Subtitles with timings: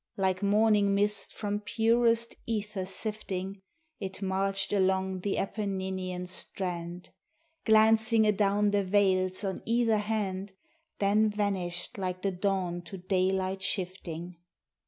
[0.17, 3.61] Like morning mist from purest ether sifting,
[3.99, 7.11] It marched along the Apenninian strand,
[7.65, 10.53] Glancing adown the vales on either hand,
[10.97, 14.37] Then vanished like the dawn to daylight shifting.